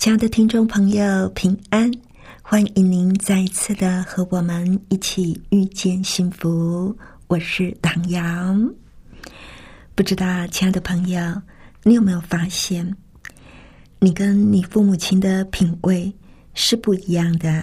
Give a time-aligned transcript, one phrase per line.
[0.00, 1.92] 亲爱的听众朋友，平安！
[2.40, 6.96] 欢迎您再一次的和我们一起遇见幸福。
[7.26, 8.56] 我是唐瑶。
[9.94, 11.20] 不知道，亲爱的朋友。
[11.82, 12.96] 你有没有发现，
[13.98, 16.10] 你跟你父母亲的品味
[16.54, 17.62] 是不一样的，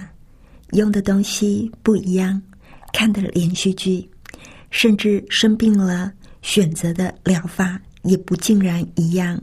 [0.74, 2.40] 用的东西不一样，
[2.94, 4.08] 看的连续剧，
[4.70, 6.13] 甚至生病了
[6.44, 9.41] 选择的疗法也不尽然一样。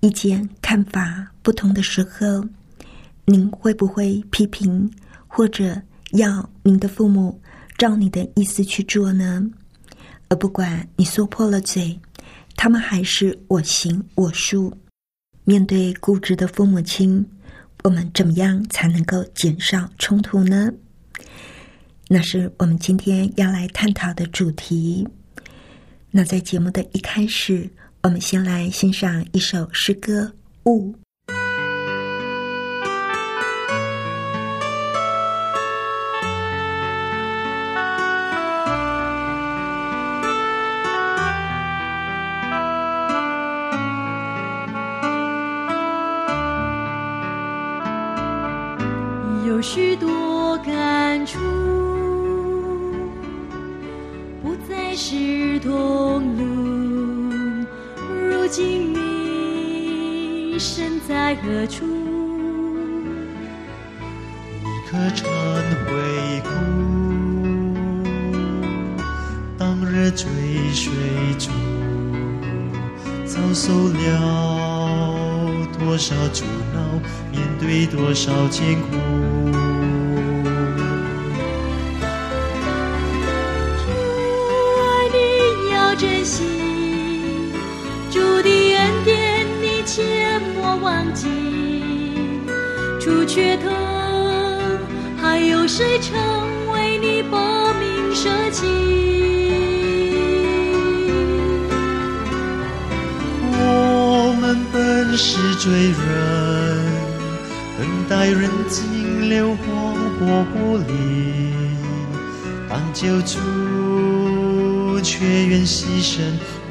[0.00, 2.44] 意见看法不同的时候，
[3.24, 4.90] 您会不会批评
[5.26, 5.80] 或者
[6.12, 7.40] 要您的父母
[7.76, 9.50] 照你的意思去做呢？
[10.28, 11.98] 而不管你说破了嘴。
[12.60, 14.76] 他们还是我行我素。
[15.44, 17.24] 面对固执的父母亲，
[17.84, 20.68] 我们怎么样才能够减少冲突呢？
[22.08, 25.06] 那是我们今天要来探讨的主题。
[26.10, 27.70] 那在节目的一开始，
[28.02, 30.32] 我们先来欣赏一首诗歌
[30.70, 30.92] 《雾》。
[49.44, 51.38] 有许多感触，
[54.40, 56.57] 不再是同路。
[58.48, 61.84] 如今你身在何处？
[64.64, 65.28] 你可曾
[65.84, 66.48] 回顾
[69.58, 70.26] 当日追
[70.72, 70.90] 随
[71.38, 71.52] 中，
[73.26, 76.80] 遭受了多少阻挠，
[77.30, 78.96] 面对多少艰苦
[85.12, 86.57] 你要珍惜？
[93.26, 93.70] 却疼，
[95.20, 96.16] 还有谁曾
[96.72, 97.38] 为你搏
[97.74, 98.66] 命舍弃？
[103.60, 105.96] 我们本是罪人，
[107.78, 111.52] 等待人尽流荒或不离，
[112.68, 116.20] 当救主却愿牺牲，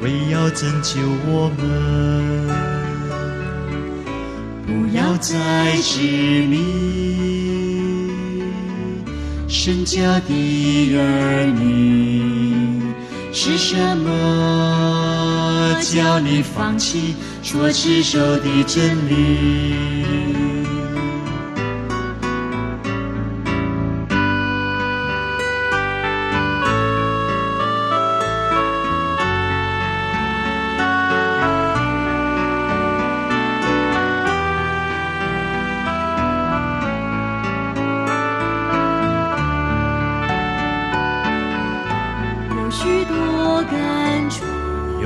[0.02, 2.77] 为要拯救我们。
[4.68, 5.34] 不要再
[5.80, 6.02] 执
[6.46, 6.58] 迷
[9.48, 12.82] 身家的儿女，
[13.32, 20.57] 是什么叫你放弃所持守的真理？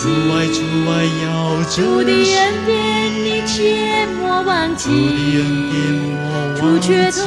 [0.00, 1.62] 主爱主爱要
[2.02, 2.72] 的恩典
[3.22, 4.96] 你切莫忘记，主的
[5.36, 6.16] 恩典莫
[6.48, 6.58] 忘记。
[6.58, 7.20] 主却疼，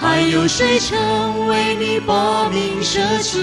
[0.00, 3.38] 还有谁曾为你把命舍弃？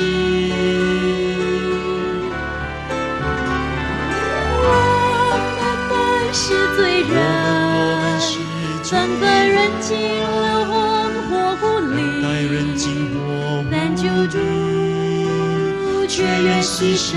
[16.42, 17.16] 愿牺牲，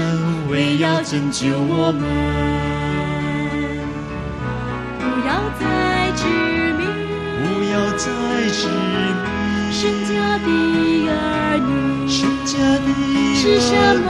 [0.49, 2.03] 为要拯救我们。
[4.99, 5.63] 不要再
[6.17, 6.25] 执
[6.79, 6.83] 迷，
[7.39, 8.07] 不要再
[8.51, 9.29] 执迷，
[9.71, 10.49] 神家的
[11.09, 11.13] 儿
[11.59, 11.69] 女，
[12.09, 12.87] 神家的
[13.37, 13.71] 是什
[14.01, 14.09] 么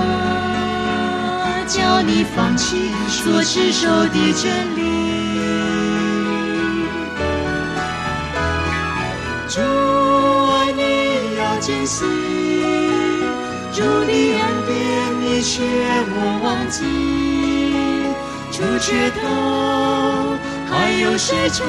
[1.67, 4.79] 叫你放弃所执守的真理。
[9.49, 9.61] 主
[10.53, 10.81] 爱你
[11.37, 12.05] 要珍惜，
[15.43, 15.63] 却
[16.09, 16.85] 莫忘记。
[18.51, 19.25] 主却道，
[20.69, 21.67] 还有谁曾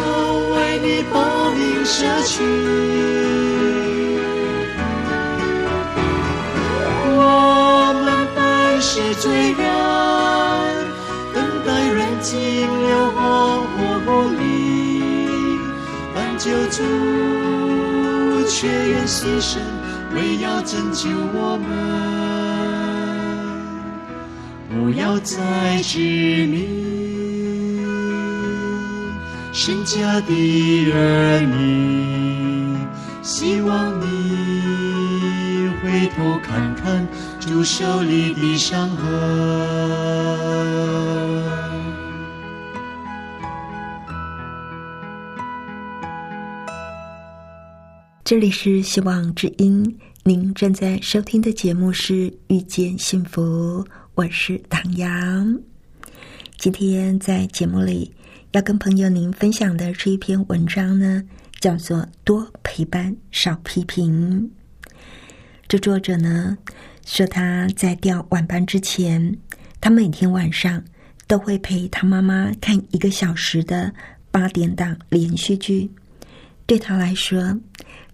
[0.52, 2.44] 为你报名舍去？
[7.14, 9.62] 我们本是罪人，
[11.34, 12.36] 等待人尽
[12.68, 13.20] 流荒
[13.62, 14.42] 或不离，
[16.14, 16.82] 但救主。
[18.54, 19.60] 却愿牺牲，
[20.14, 21.70] 为要拯救我们，
[24.82, 26.00] 不要再执
[26.48, 26.66] 迷
[29.54, 32.76] 身家的儿女。
[33.22, 37.08] 希望你回头看看
[37.40, 39.08] 主手里的伤痕。
[48.24, 52.14] 这里是希望之音，您正在收听的节目是
[52.48, 55.58] 《遇见幸福》，我是唐阳。
[56.58, 58.14] 今天在节目里
[58.52, 61.24] 要跟朋友您分享的这一篇文章呢，
[61.62, 64.52] 叫做《多陪伴少批评》。
[65.70, 66.58] 这作者呢
[67.06, 69.34] 说他在调晚班之前，
[69.80, 70.84] 他每天晚上
[71.26, 73.94] 都会陪他妈妈看一个小时的
[74.30, 75.90] 八点档连续剧，
[76.66, 77.58] 对他来说。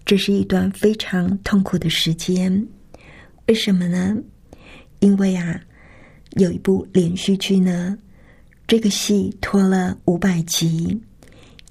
[0.04, 2.66] 这是一段非常痛苦的时间，
[3.46, 4.16] 为什么呢？
[5.00, 5.60] 因为啊，
[6.36, 7.96] 有一部连续剧呢，
[8.66, 11.00] 这个戏拖了五百集，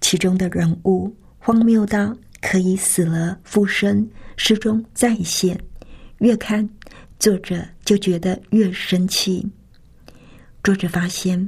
[0.02, 5.60] 其中的人物荒谬到可以死了复生，失踪再现，
[6.20, 6.68] 越看
[7.20, 9.46] 作者就觉得越生气。
[10.64, 11.48] 作者发现，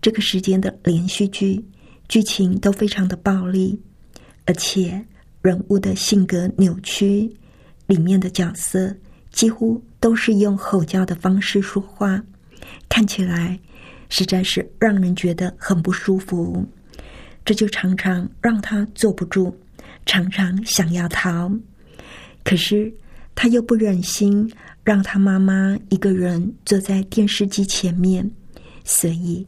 [0.00, 1.64] 这个时间的连续剧
[2.08, 3.80] 剧情都非常的暴力，
[4.46, 5.04] 而且。
[5.42, 7.34] 人物的性格扭曲，
[7.86, 8.94] 里面的角色
[9.32, 12.22] 几乎都是用吼叫的方式说话，
[12.88, 13.58] 看起来
[14.08, 16.66] 实在是让人觉得很不舒服。
[17.44, 19.54] 这就常常让他坐不住，
[20.06, 21.50] 常常想要逃。
[22.44, 22.92] 可是
[23.34, 24.50] 他又不忍心
[24.84, 28.30] 让他妈妈一个人坐在电视机前面，
[28.84, 29.46] 所以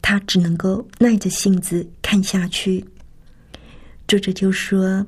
[0.00, 2.84] 他只能够耐着性子看下去。
[4.06, 5.06] 作者就说。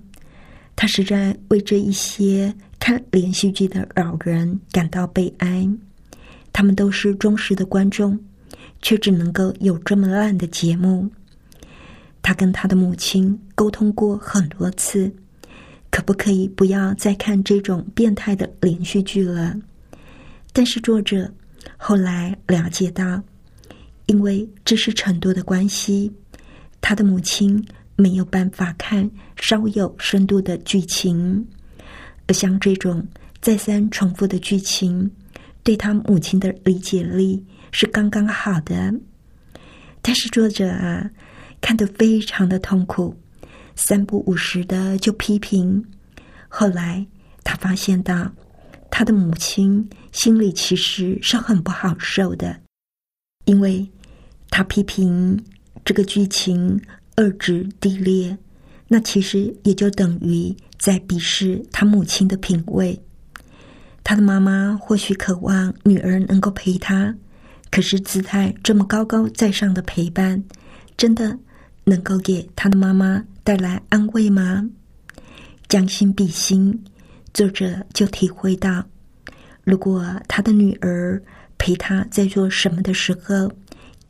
[0.78, 5.66] 他实在为这一些看连续剧的老人感到悲哀。
[6.56, 8.18] 他们都是忠实的观众，
[8.80, 11.06] 却只能够有这么烂的节目。
[12.22, 15.12] 他跟他的母亲沟通过很多次，
[15.90, 19.54] 可不可以不要再看这种变态的连续剧了？
[20.54, 21.30] 但是作者
[21.76, 23.22] 后来了解到，
[24.06, 26.10] 因为知识程度的关系，
[26.80, 27.62] 他的母亲。
[27.98, 31.46] 没有办法看稍有深度的剧情，
[32.26, 33.02] 而像这种
[33.40, 35.10] 再三重复的剧情，
[35.66, 38.94] 对他母亲的理解力是刚刚好的。
[40.00, 41.10] 但是作者啊，
[41.60, 43.12] 看得非常的痛苦，
[43.74, 45.84] 三不五时的就批评。
[46.46, 47.04] 后来
[47.42, 48.30] 他发现到，
[48.92, 52.61] 他的母亲心里其实是很不好受的，
[53.46, 53.90] 因为
[54.50, 55.44] 他批评
[55.85, 56.80] 这个剧情。
[57.18, 58.37] 二指地裂，
[58.88, 63.00] 那其实也就等于在鄙视他母亲的品味。
[64.08, 67.12] 他的妈妈或许渴望女儿能够陪他，
[67.72, 70.40] 可是姿态这么高高在上的陪伴，
[70.96, 71.36] 真的
[71.82, 74.64] 能够给他的妈妈带来安慰吗？
[75.66, 76.84] 将心比心，
[77.34, 78.86] 作者就体会到，
[79.64, 81.20] 如果他的女儿
[81.58, 83.50] 陪他在做什么的时候，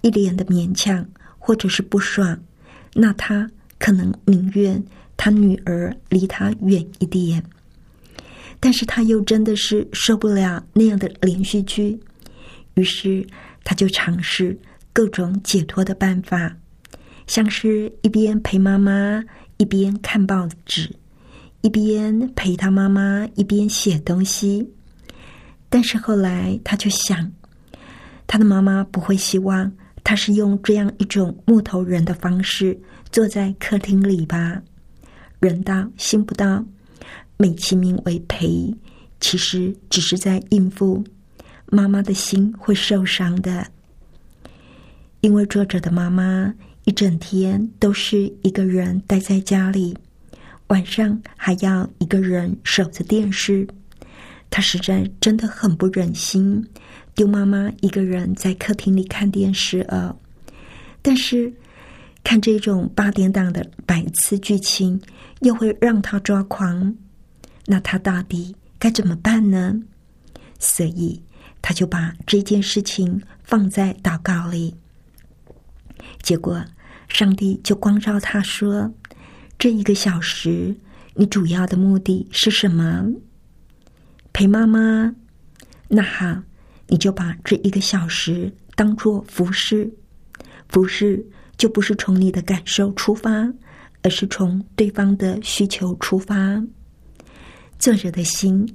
[0.03, 1.03] 一脸的勉强
[1.39, 2.39] 或者是不爽。
[2.93, 4.85] 那他可能宁愿
[5.17, 7.43] 他女儿离他远一点，
[8.59, 11.99] 但是他又真的是受不了那样的连续剧，
[12.75, 13.27] 于是
[13.65, 14.59] 他就尝试
[14.93, 16.57] 各种解脱的办法，
[17.27, 19.23] 像是一边陪妈妈
[19.57, 20.95] 一边看报纸，
[21.61, 24.69] 一边陪他妈妈一边写东西。
[25.69, 27.31] 但是后来他就想，
[28.27, 29.71] 他的妈妈不会希望。
[30.09, 34.63] 他是用这样一种木头人的方式坐在客厅里吧，
[35.41, 36.65] 人到心不到，
[37.37, 38.75] 美其名为陪，
[39.21, 41.05] 其实只是在应付。
[41.69, 43.67] 妈妈的心会受伤的，
[45.21, 49.97] 因为作者的妈妈一整天都是一个人待在家里，
[50.69, 53.67] 晚上还要一个人守着电视。
[54.49, 56.65] 他实在真的很不忍心
[57.17, 60.15] 丢妈妈一个人在客厅里看电视啊。
[61.03, 61.53] 但是
[62.23, 65.01] 看这种八点档的百次剧情，
[65.41, 66.95] 又会让他抓狂。
[67.67, 69.81] 那他到底该怎么办呢？
[70.59, 71.23] 所以
[71.61, 74.75] 他就把这件事情放在祷告里。
[76.23, 76.65] 结果
[77.09, 78.93] 上帝就光照他说
[79.59, 80.75] ：“这一个小时，
[81.15, 83.05] 你主要的目的是什么？
[84.33, 85.15] 陪妈妈？
[85.89, 86.43] 那好，
[86.89, 89.93] 你就把这一个小时当做服侍。”
[90.69, 91.25] 服侍
[91.57, 93.53] 就不是从你的感受出发，
[94.03, 96.63] 而是从对方的需求出发。
[97.79, 98.67] 作者的心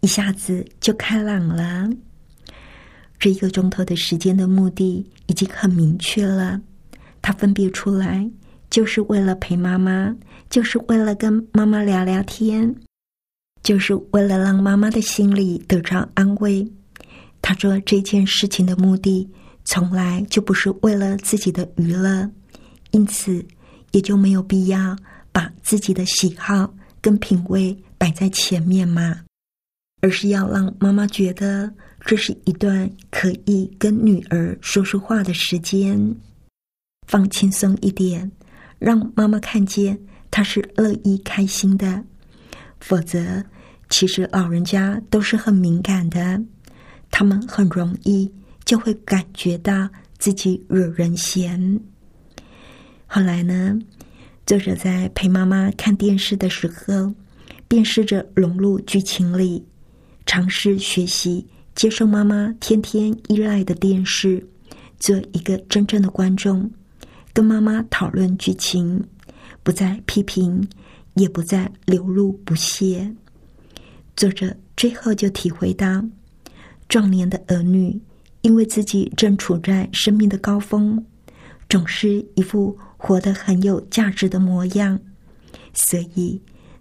[0.00, 1.88] 一下子就开朗了。
[3.18, 6.60] 这一个钟头的时间的目的已经很明确了，
[7.20, 8.30] 他分别出来，
[8.70, 10.14] 就是为了陪妈妈，
[10.48, 12.74] 就是为了跟妈妈聊聊天，
[13.62, 16.66] 就是为了让妈妈的心里得着安慰。
[17.42, 19.28] 他做这件事情的目的。
[19.62, 22.28] 从来就不是为了自己的娱乐，
[22.92, 23.44] 因此
[23.92, 24.96] 也就没有必要
[25.30, 29.20] 把自己的喜好跟品味摆在前面嘛，
[30.00, 36.16] 而是要让妈妈觉得这是一段可以跟女儿说说话的时间，
[37.06, 38.32] 放轻松一点，
[38.78, 42.02] 让妈妈看见她是乐意开心的。
[42.80, 43.44] 否则，
[43.90, 46.42] 其实老人家都是很敏感的，
[47.10, 48.32] 他们很容易。
[48.66, 51.80] 就会感觉到自己惹人嫌。
[53.06, 53.76] 后来呢，
[54.46, 57.12] 作者在陪妈妈看电视的时候，
[57.70, 59.64] 便试着融入剧情里，
[60.26, 64.44] 尝试学习接受妈妈天天依赖的电视，
[64.98, 66.68] 做一个真正的观众，
[67.32, 69.04] 跟妈妈讨论剧情，
[69.62, 70.68] 不再批评，
[71.14, 73.14] 也不再流露不屑。
[74.16, 76.04] 作者最后就体会到，
[76.88, 78.00] 壮年的儿女。
[78.42, 81.04] 因为自己正处在生命的高峰，
[81.68, 84.98] 总是一副活得很有价值的模样，
[85.74, 86.40] 所以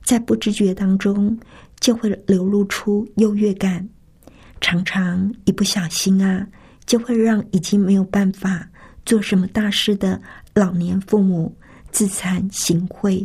[0.10, 1.38] 在不知觉当中
[1.80, 3.88] 就会流露出优越感，
[4.60, 6.48] 常常一不小心啊，
[6.88, 8.68] 就会让已经没有办法
[9.06, 10.20] 做什么大事的
[10.56, 11.56] 老年父母
[11.92, 13.24] 自惭形秽。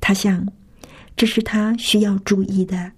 [0.00, 0.50] 他想，
[1.18, 2.90] 这是他需要注意的，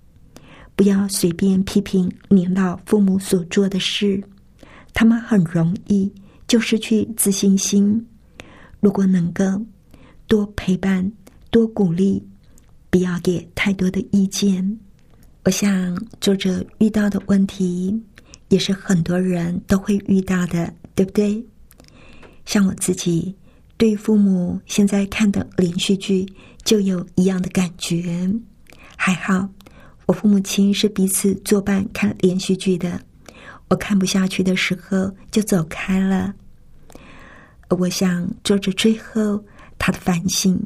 [0.76, 4.23] 不要随便批评年老父母所做的事。
[4.94, 6.09] 他们很容易
[6.47, 8.06] 就失去自信心。
[8.78, 9.42] 如果能够
[10.28, 11.11] 多陪伴、
[11.50, 12.25] 多鼓励，
[12.92, 14.78] 不要给太多的意见。
[15.46, 17.99] 我想作者遇到的问题，
[18.50, 21.42] 也是很多人都会遇到的，对不对？
[22.44, 23.34] 像我自己
[23.78, 26.30] 对父母现在看的连续剧，
[26.64, 28.30] 就有一样的感觉。
[28.94, 29.49] 还好，
[30.04, 33.00] 我父母亲是彼此作伴看连续剧的。
[33.68, 36.34] 我看不下去的时候，就走开了。
[37.70, 39.42] 我想，作者最后
[39.78, 40.62] 他的反省，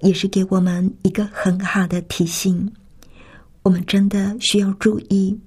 [0.00, 2.72] 也是给我们一个很好的提醒。
[3.62, 5.38] 我们真的需要注意，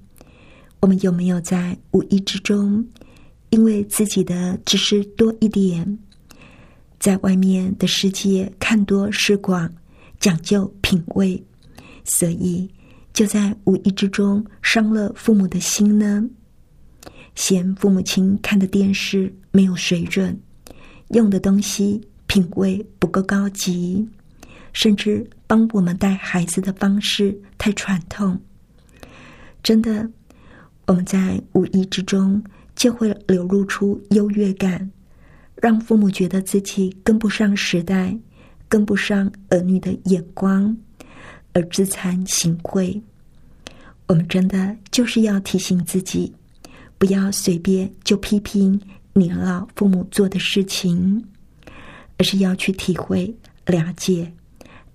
[0.80, 2.86] 我们有没有在无意之中，
[3.50, 5.98] 因为自己的知识多一点，
[6.98, 9.72] 在外面的世界看多识广，
[10.18, 11.42] 讲究品味，
[12.04, 12.68] 所以
[13.14, 16.22] 就在无意之中伤了父母的心呢？
[17.34, 20.38] 嫌父母亲看的电视没有水准，
[21.10, 24.06] 用的东西品味不够高级，
[24.72, 28.38] 甚至帮我们带孩子的方式太传统。
[29.62, 30.08] 真的，
[30.86, 32.42] 我们在无意之中
[32.74, 34.90] 就会流露出优越感，
[35.56, 38.16] 让父母觉得自己跟不上时代，
[38.68, 40.76] 跟不上儿女的眼光，
[41.52, 43.00] 而自惭形秽。
[44.06, 46.32] 我们真的就是要提醒自己。
[46.98, 48.78] 不要随便就批评
[49.14, 51.24] 年老父母做的事情，
[52.18, 53.34] 而是要去体会、
[53.66, 54.30] 了解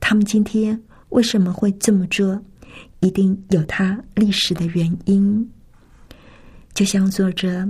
[0.08, 2.40] 他们今天为什么会这么做，
[3.00, 5.52] 一定有他历史的原因。
[6.76, 7.68] 就像作者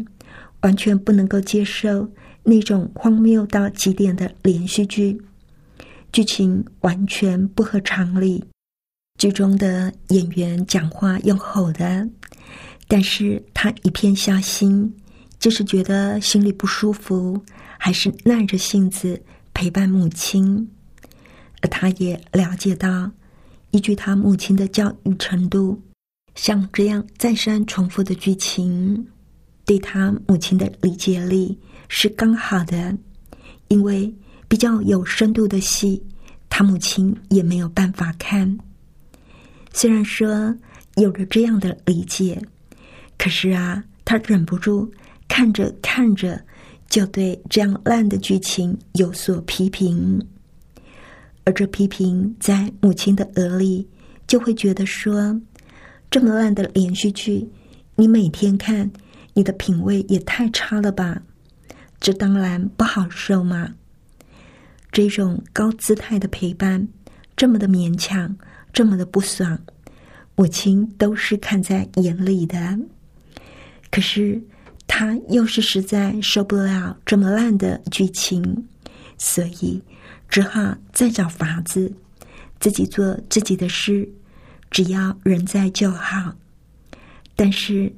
[0.60, 2.12] 完全不能够接受
[2.44, 5.18] 那种荒谬到极点的连续剧，
[6.12, 8.44] 剧情完全不合常理，
[9.18, 12.06] 剧中的演员讲话用吼的。
[12.86, 14.94] 但是他一片孝心，
[15.39, 17.42] 就是觉得心里不舒服，
[17.77, 19.24] 还是耐着性子
[19.54, 20.70] 陪伴母亲。
[21.65, 23.10] 而他也了解到，
[23.72, 25.81] 依据他母亲的教育程度，
[26.36, 29.03] 像这样再三重复的剧情，
[29.65, 31.57] 对他母亲的理解力
[31.89, 32.95] 是刚好的。
[33.69, 34.13] 因为
[34.48, 36.00] 比较有深度的戏，
[36.51, 38.55] 他母亲也没有办法看。
[39.74, 40.55] 虽然说。
[40.98, 42.41] 有了这样的理解，
[43.17, 44.89] 可是啊，他忍不住
[45.27, 46.41] 看着看着，
[46.89, 50.25] 就对这样烂的剧情有所批评。
[51.46, 53.88] 而这批评在母亲的耳里，
[54.25, 55.40] 就会觉得说：
[56.10, 57.48] 这么烂的连续剧，
[57.96, 58.92] 你每天看，
[59.36, 61.22] 你的品味也太差了吧？
[62.00, 63.75] 这当然不好受嘛。
[64.92, 66.88] 这种高姿态的陪伴，
[67.36, 68.36] 这么的勉强，
[68.74, 69.60] 这么的不爽，
[70.36, 72.80] 母亲都是看在眼里的。
[73.92, 74.42] 可是
[74.88, 78.68] 他又是实在受不了这么烂的剧情，
[79.20, 79.80] 所以。
[80.29, 81.94] 只好再找法子，
[82.60, 84.08] 自己做自己的事，
[84.70, 86.34] 只要人在就好。
[87.36, 87.94] 但是，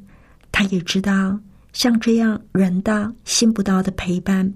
[0.52, 1.40] 他也知道，
[1.74, 4.52] 像这样人到心不到的陪伴，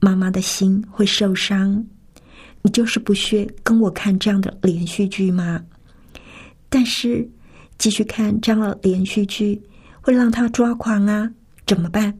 [0.00, 1.84] 妈妈的心会受伤。
[2.62, 5.62] 你就是不屑跟我看这样的连续剧吗？
[6.68, 7.28] 但是，
[7.78, 9.62] 继续看这样的连续剧
[10.00, 11.30] 会让他抓狂啊！
[11.66, 12.18] 怎么办？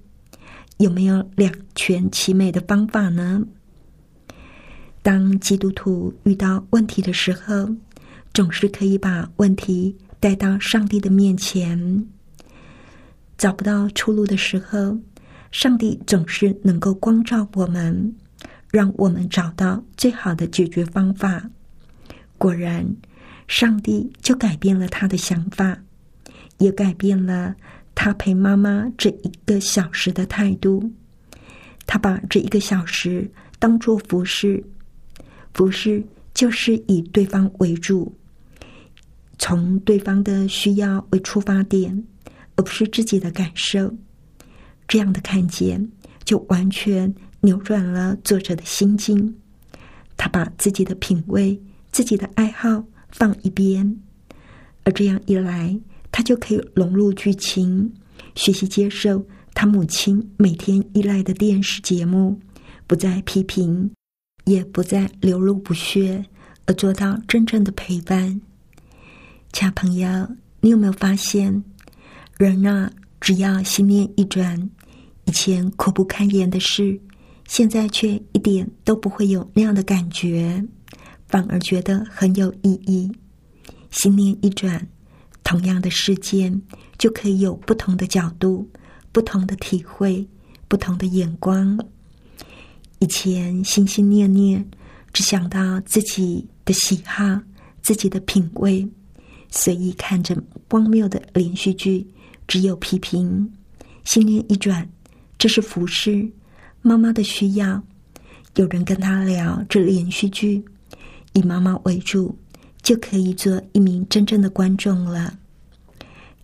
[0.76, 3.42] 有没有两全其美的方法呢？
[5.06, 7.72] 当基督徒遇到问题的时候，
[8.34, 12.04] 总是可以把问题带到上帝的面前。
[13.38, 14.98] 找不到出路的时候，
[15.52, 18.12] 上帝总是能够光照我们，
[18.68, 21.48] 让我们找到最好的解决方法。
[22.36, 22.84] 果然，
[23.46, 25.78] 上帝就改变了他的想法，
[26.58, 27.54] 也改变了
[27.94, 30.90] 他陪妈妈这一个小时的态度。
[31.86, 34.60] 他把这一个小时当做服侍。
[35.56, 38.14] 服侍就是以对方为主，
[39.38, 42.04] 从对方的需要为出发点，
[42.56, 43.90] 而不是自己的感受。
[44.86, 45.90] 这样的看见，
[46.24, 49.34] 就完全扭转了作者的心境。
[50.14, 51.58] 他把自己的品味、
[51.90, 53.98] 自己的爱好放一边，
[54.84, 55.74] 而这样一来，
[56.12, 57.90] 他就可以融入剧情，
[58.34, 62.38] 学习接受他母亲每天依赖的电视节目，
[62.86, 63.90] 不再批评。
[64.46, 66.24] 也不再流露不屑，
[66.66, 68.40] 而做到真正的陪伴。
[69.52, 70.08] 小朋友，
[70.60, 71.62] 你有没有发现，
[72.38, 74.70] 人啊，只要心念一转，
[75.24, 76.98] 以前苦不堪言的事，
[77.48, 80.64] 现在却一点都不会有那样的感觉，
[81.26, 83.10] 反而觉得很有意义。
[83.90, 84.86] 心念一转，
[85.42, 86.62] 同样的事件
[86.98, 88.68] 就可以有不同的角度、
[89.10, 90.28] 不同的体会、
[90.68, 91.78] 不同的眼光。
[92.98, 94.64] 以前心心念念，
[95.12, 97.24] 只想到自己的喜好、
[97.82, 98.88] 自己的品味，
[99.50, 100.36] 随意看着
[100.70, 102.06] 荒谬的连续剧，
[102.46, 103.52] 只有批评。
[104.04, 104.88] 心念一转，
[105.36, 106.26] 这是服侍
[106.80, 107.82] 妈妈的需要。
[108.54, 110.64] 有人跟他聊这连续剧，
[111.34, 112.34] 以妈妈为主，
[112.82, 115.38] 就可以做一名真正的观众了。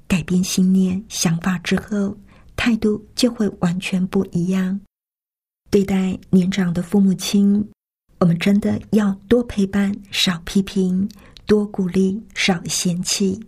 [0.06, 2.14] 改变心念想法之后，
[2.56, 4.78] 态度就会完全不一样。
[5.72, 7.66] 对待年长的父母亲，
[8.18, 11.08] 我们真的要多陪伴，少批评；
[11.46, 13.40] 多鼓励，少嫌弃。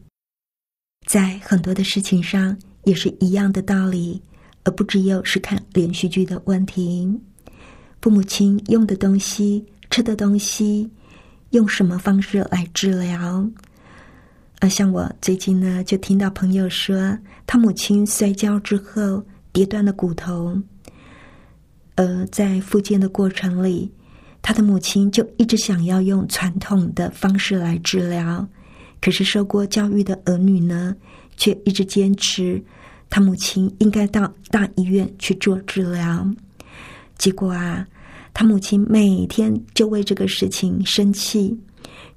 [1.07, 4.23] 在很多的事情上也是一样的道理，
[4.63, 7.07] 而不只有是看连续剧的问题。
[8.01, 10.91] 父母亲用的东西、吃的东西，
[11.51, 13.47] 用什么方式来治疗？
[14.61, 20.59] 啊，像我最近呢，就听到朋友说，他母亲摔跤之后跌断了骨头。
[21.97, 23.91] 而在复健的过程里，
[24.43, 28.47] 他的母亲就一直想要用传统的方式来治疗，
[29.01, 30.95] 可是受过教育的儿女呢，
[31.37, 32.63] 却一直坚持
[33.09, 36.29] 他母亲应该到大医院去做治疗。
[37.17, 37.87] 结果啊，
[38.33, 41.57] 他母亲每天就为这个事情生气，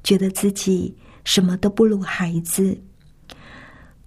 [0.04, 0.92] 觉得自己
[1.24, 2.76] 什么都不如孩子。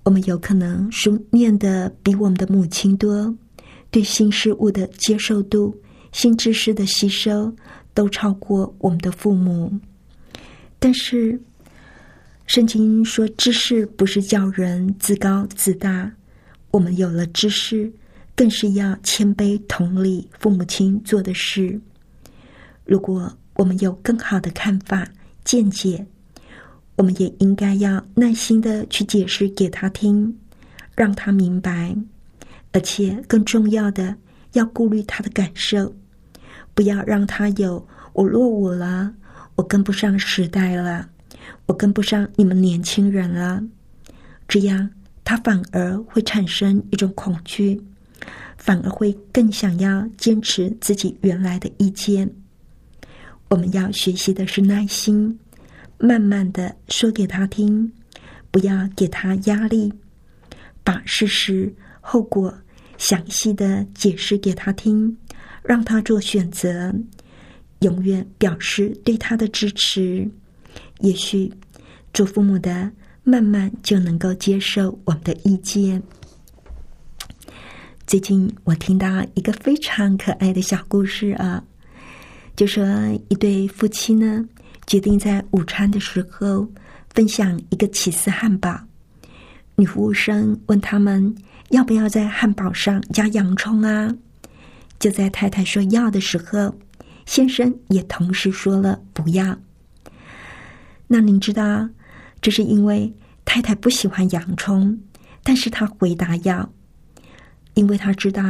[0.02, 3.32] 我们有可能书念的比我们的母亲多。
[3.90, 5.76] 对新事物的接受度、
[6.12, 7.52] 新知识的吸收，
[7.92, 9.72] 都超过我们的父母。
[10.78, 11.40] 但是，
[12.46, 16.10] 圣经说，知识不是叫人自高自大。
[16.70, 17.92] 我们有了知识，
[18.36, 21.80] 更是要谦卑同理父母亲做的事。
[22.84, 25.06] 如果我们有更好的看法、
[25.44, 26.06] 见解，
[26.96, 30.38] 我们也应该要耐心的去解释给他听，
[30.94, 31.96] 让他明白。
[32.72, 34.14] 而且更重要的，
[34.52, 35.94] 要顾虑他的感受，
[36.74, 39.12] 不要让他有我落伍了，
[39.56, 41.08] 我跟不上时代了，
[41.66, 43.62] 我跟不上你们年轻人了。
[44.46, 44.90] 这样
[45.24, 47.80] 他反而会产生一种恐惧，
[48.56, 52.28] 反而会更想要坚持自己原来的意见。
[53.48, 55.38] 我们要学习的是耐心，
[55.98, 57.92] 慢慢的说给他听，
[58.50, 59.92] 不要给他压力，
[60.84, 61.72] 把事实
[62.12, 62.52] 后果
[62.98, 65.16] 详细的解释给他听，
[65.62, 66.92] 让他做选择，
[67.82, 70.28] 永远表示对他的支持。
[70.98, 71.48] 也许
[72.12, 72.90] 做父母的
[73.22, 76.02] 慢慢就能够接受我们的意见。
[78.08, 81.62] 最近我听到一个非常可爱的小故事啊，
[82.56, 82.84] 就说
[83.28, 84.44] 一对夫妻呢，
[84.88, 86.66] 决定在午餐的时候
[87.14, 88.76] 分享一个起司汉堡。
[89.76, 91.32] 女服务生问他们
[91.70, 94.14] 要不要在汉堡上加洋葱啊？
[94.98, 96.76] 就在太太说要的时候，
[97.26, 99.56] 先生也同时说了不要。
[101.06, 101.88] 那您知道，
[102.40, 105.00] 这是因为太太不喜欢洋葱，
[105.42, 106.70] 但是他回答要。
[107.74, 108.42] 因为他知道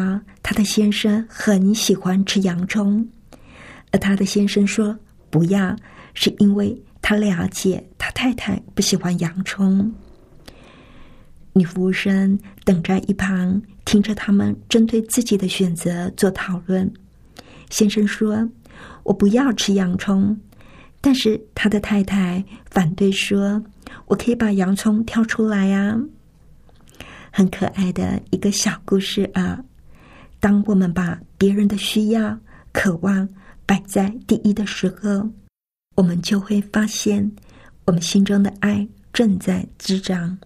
[0.43, 3.07] 他的先生很喜欢吃洋葱，
[3.93, 5.77] 而他的先生说不要，
[6.15, 9.93] 是因为他了解他太太不喜欢洋葱。
[11.53, 16.91] 女服务生等在一旁，听着他们针对自己的选择做讨论。
[17.71, 18.49] 先生说
[19.05, 20.37] ：“我不要吃洋葱。”
[21.01, 23.63] 但是他的太太反对说
[24.07, 25.99] ：“我可以把洋葱挑出来呀。”
[27.33, 29.65] 很可爱的一个小故事啊！
[30.41, 32.39] 当我们把别人的需要、
[32.73, 33.29] 渴望
[33.65, 35.31] 摆在第一的时候，
[35.97, 37.31] 我们就会发现，
[37.85, 40.37] 我们心中的爱正在滋长，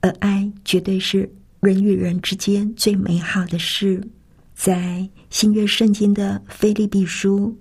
[0.00, 4.02] 而爱绝对是人与人之间最美好的事。
[4.54, 7.56] 在新约圣经的菲利比书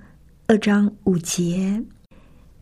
[0.48, 1.82] 二章五节，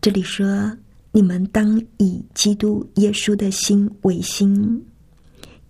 [0.00, 0.76] 这里说
[1.10, 4.84] ：“你们当以基督耶稣的心为心。”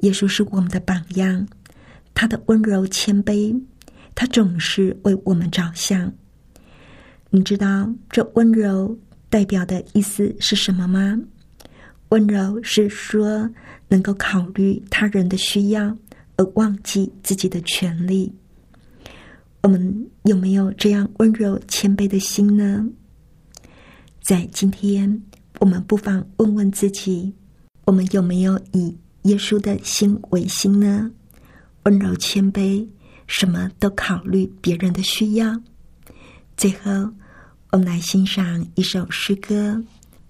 [0.01, 1.47] 耶稣是我们的榜样，
[2.14, 3.59] 他的温柔谦卑，
[4.14, 6.12] 他总是为我们着想。
[7.31, 11.18] 你知道这温柔代表的意思是什么吗？
[12.11, 13.51] 温柔是说
[13.88, 15.97] 能够考虑他人的需要，
[16.37, 18.33] 而忘记自己的权利。
[19.62, 22.87] 我们有没有这样温柔谦卑的心呢？
[24.21, 25.23] 在今天，
[25.61, 27.33] 我们不妨问问自己：
[27.85, 28.97] 我们有没有以？
[29.23, 31.11] 耶稣的心为心呢，
[31.83, 32.87] 温柔谦卑，
[33.27, 35.61] 什么都考虑别人的需要。
[36.57, 36.90] 最后，
[37.73, 39.73] 我们来欣赏一首诗歌《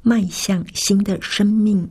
[0.09, 1.87] 迈向新的生命》。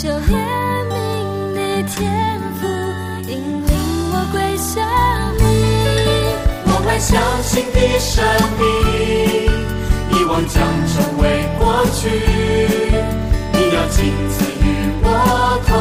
[0.00, 0.14] 求怜
[0.88, 0.92] 悯
[1.54, 2.68] 的天赋，
[3.26, 3.34] 引
[3.66, 3.74] 领
[4.12, 4.86] 我归向
[5.36, 5.42] 你。
[6.66, 8.24] 我迈向新的生
[8.60, 8.62] 命，
[10.12, 11.98] 遗忘将成为过去。
[13.52, 14.62] 你要亲自与
[15.02, 15.06] 我
[15.66, 15.74] 同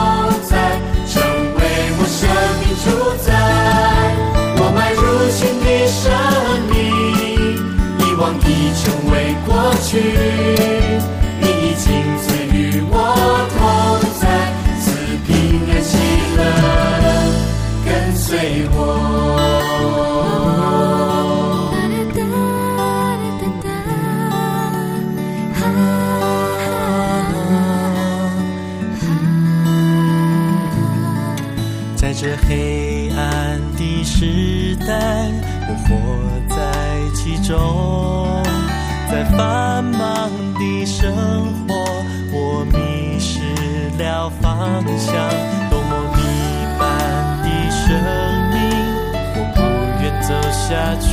[0.49, 1.21] 在，成
[1.53, 1.61] 为
[1.99, 2.25] 我生
[2.57, 2.85] 命主
[3.21, 3.29] 宰。
[4.57, 6.01] 我迈入新的生
[6.71, 6.75] 命，
[7.99, 9.53] 遗忘已成为过
[9.83, 10.76] 去。
[37.47, 38.43] 中，
[39.09, 41.15] 在繁忙的生
[41.65, 41.73] 活，
[42.29, 43.39] 我迷失
[43.97, 45.15] 了方向。
[45.69, 46.19] 多么迷
[46.77, 46.83] 般
[47.41, 47.87] 的生
[48.51, 48.59] 命，
[49.33, 49.57] 我不
[50.03, 50.67] 愿走下
[50.99, 51.07] 去。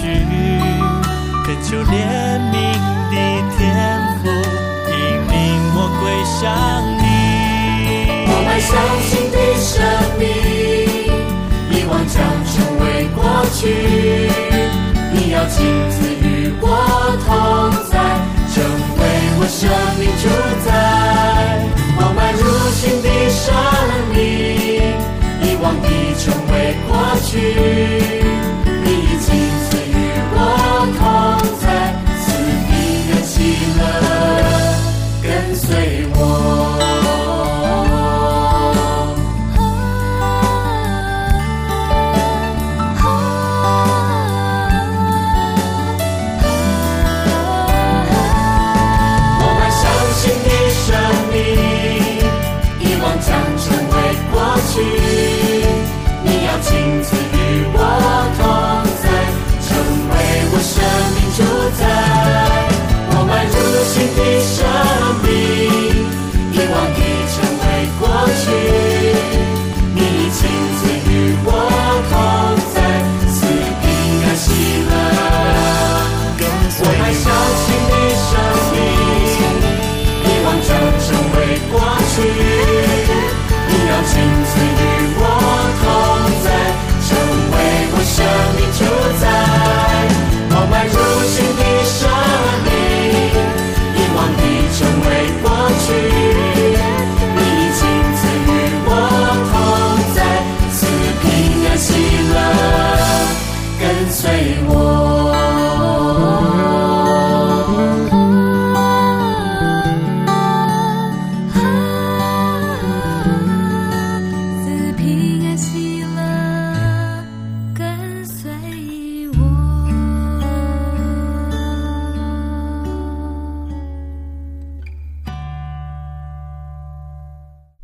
[1.44, 1.94] 恳求怜
[2.50, 2.52] 悯
[3.12, 3.14] 的
[3.56, 3.62] 天
[4.18, 4.26] 赋，
[4.90, 4.92] 引
[5.30, 5.32] 领
[5.76, 6.42] 我归向
[6.98, 7.06] 你。
[8.26, 8.74] 我们相
[9.06, 9.70] 信的生
[10.18, 10.22] 命。
[11.70, 12.18] 遗忘将
[12.50, 13.62] 成为过去，
[15.12, 15.94] 你要亲自
[16.60, 16.66] 我
[17.24, 17.28] 同
[17.90, 17.92] 在，
[18.52, 18.56] 成
[18.98, 19.00] 为
[19.38, 19.60] 我生
[19.98, 20.24] 命主
[20.64, 20.66] 宰。
[21.96, 23.42] 我迈入新的生
[24.12, 24.18] 命，
[25.42, 26.52] 遗忘已成为
[26.86, 26.90] 过
[27.22, 27.32] 去。
[63.84, 64.93] sin ti ya.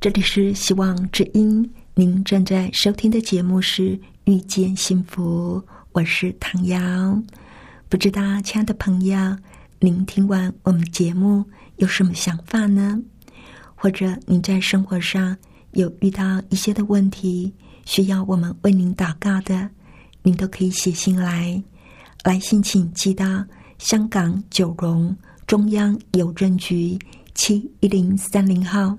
[0.01, 3.91] 这里是希望之音，您正在收听的节目是
[4.25, 7.23] 《遇见幸福》，我是唐瑶。
[7.87, 9.37] 不知道，亲爱的朋友，
[9.79, 11.45] 您听完我们节目
[11.77, 12.99] 有什么想法呢？
[13.75, 15.37] 或者您在生活上
[15.73, 17.53] 有遇到一些的问题，
[17.85, 19.69] 需要我们为您祷告的，
[20.23, 21.63] 您都可以写信来。
[22.25, 23.45] 来信请寄到
[23.77, 25.15] 香港九龙
[25.47, 26.99] 中央邮政局
[27.35, 28.97] 七一零三零号。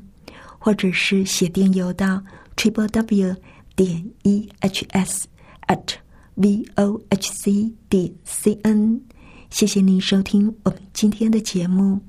[0.63, 2.21] 或者是写电邮到
[2.56, 3.36] triple w
[3.76, 5.28] 点 e h s
[5.67, 5.95] at
[6.36, 9.02] v o h c 点 c n。
[9.50, 12.00] 谢谢您收听我们今天的节目，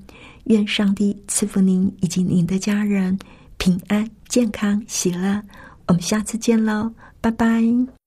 [0.45, 3.19] 愿上帝赐福您以及您的家人
[3.57, 5.43] 平安、健康、喜乐。
[5.89, 8.02] 我们下次见喽，拜拜。